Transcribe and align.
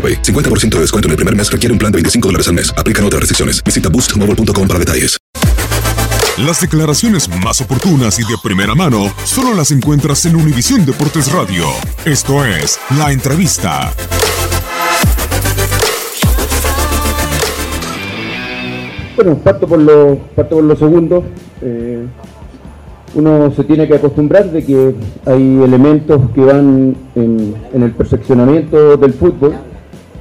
AroPay. 0.00 0.22
50% 0.22 0.76
de 0.76 0.80
descuento 0.80 1.08
en 1.08 1.10
el 1.10 1.16
primer 1.16 1.36
mes 1.36 1.52
requiere 1.52 1.72
un 1.72 1.78
plan 1.78 1.92
de 1.92 1.96
25 1.96 2.28
dólares 2.28 2.48
al 2.48 2.54
mes. 2.54 2.72
Aplican 2.78 3.04
otras 3.04 3.20
restricciones. 3.20 3.62
Visita 3.62 3.90
boostmobile.com 3.90 4.66
para 4.66 4.78
detalles. 4.78 5.20
Las 6.46 6.60
declaraciones 6.62 7.28
más 7.44 7.60
oportunas 7.60 8.18
y 8.18 8.22
de 8.22 8.34
primera 8.42 8.74
mano 8.74 9.12
solo 9.24 9.54
las 9.54 9.72
encuentras 9.72 10.24
en 10.24 10.36
Univisión 10.36 10.86
Deportes 10.86 11.30
Radio. 11.30 11.66
Esto 12.06 12.46
es 12.46 12.80
La 12.96 13.12
Entrevista. 13.12 13.92
Bueno, 19.16 19.36
parto 19.36 19.66
por 19.66 19.80
lo, 19.80 20.16
parto 20.34 20.56
por 20.56 20.64
lo 20.64 20.76
segundo. 20.76 21.24
Eh, 21.60 22.06
uno 23.14 23.52
se 23.54 23.64
tiene 23.64 23.86
que 23.86 23.96
acostumbrar 23.96 24.50
de 24.50 24.64
que 24.64 24.94
hay 25.26 25.62
elementos 25.62 26.22
que 26.34 26.40
van 26.40 26.96
en, 27.16 27.54
en 27.74 27.82
el 27.82 27.90
perfeccionamiento 27.90 28.96
del 28.96 29.12
fútbol, 29.12 29.56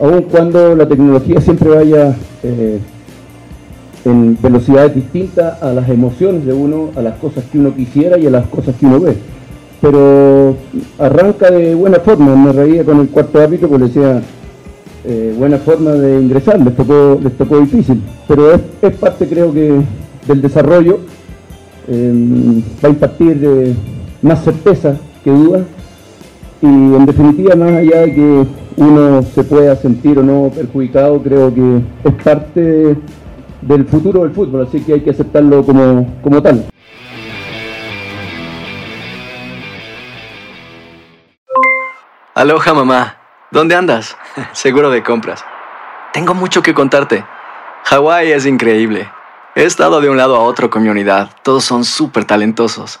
aun 0.00 0.22
cuando 0.22 0.74
la 0.74 0.88
tecnología 0.88 1.40
siempre 1.40 1.68
vaya 1.68 2.16
eh, 2.42 2.78
en 4.04 4.38
velocidades 4.40 4.94
distintas 4.94 5.62
a 5.62 5.72
las 5.72 5.88
emociones 5.88 6.46
de 6.46 6.52
uno, 6.52 6.90
a 6.96 7.02
las 7.02 7.18
cosas 7.18 7.44
que 7.50 7.58
uno 7.58 7.74
quisiera 7.74 8.18
y 8.18 8.26
a 8.26 8.30
las 8.30 8.46
cosas 8.46 8.74
que 8.76 8.86
uno 8.86 9.00
ve. 9.00 9.14
Pero 9.80 10.56
arranca 10.98 11.50
de 11.50 11.74
buena 11.74 12.00
forma, 12.00 12.34
me 12.34 12.52
reía 12.52 12.84
con 12.84 13.00
el 13.00 13.08
cuarto 13.08 13.40
árbitro 13.40 13.68
porque 13.68 13.84
decía, 13.84 14.22
eh, 15.04 15.34
buena 15.38 15.58
forma 15.58 15.92
de 15.92 16.20
ingresar, 16.20 16.60
les 16.60 16.74
tocó, 16.76 17.18
les 17.22 17.36
tocó 17.36 17.60
difícil, 17.60 18.02
pero 18.26 18.52
es, 18.52 18.60
parte 18.96 19.26
creo 19.26 19.52
que 19.52 19.80
del 20.26 20.42
desarrollo, 20.42 21.00
eh, 21.88 22.62
va 22.82 22.88
a 22.88 22.92
impartir 22.92 23.40
eh, 23.42 23.74
más 24.22 24.44
certeza 24.44 24.96
que 25.24 25.30
duda 25.30 25.64
y 26.62 26.66
en 26.66 27.06
definitiva 27.06 27.54
más 27.54 27.72
allá 27.72 28.00
de 28.00 28.14
que 28.14 28.46
uno 28.76 29.22
se 29.22 29.44
pueda 29.44 29.76
sentir 29.76 30.18
o 30.18 30.22
no 30.22 30.50
perjudicado, 30.54 31.22
creo 31.22 31.54
que 31.54 31.80
es 32.04 32.14
parte 32.22 32.96
del 33.62 33.84
futuro 33.86 34.22
del 34.22 34.32
fútbol, 34.32 34.66
así 34.66 34.80
que 34.80 34.94
hay 34.94 35.00
que 35.00 35.10
aceptarlo 35.10 35.64
como, 35.64 36.06
como 36.22 36.42
tal. 36.42 36.66
Aloha 42.34 42.74
mamá. 42.74 43.16
¿Dónde 43.50 43.74
andas? 43.74 44.16
Seguro 44.52 44.90
de 44.90 45.02
compras. 45.02 45.44
Tengo 46.12 46.34
mucho 46.34 46.62
que 46.62 46.72
contarte. 46.72 47.24
Hawái 47.84 48.32
es 48.32 48.46
increíble. 48.46 49.10
He 49.56 49.64
estado 49.64 50.00
de 50.00 50.08
un 50.08 50.16
lado 50.16 50.36
a 50.36 50.40
otro 50.40 50.70
con 50.70 50.82
mi 50.82 50.88
unidad. 50.88 51.30
Todos 51.42 51.64
son 51.64 51.84
súper 51.84 52.24
talentosos. 52.24 53.00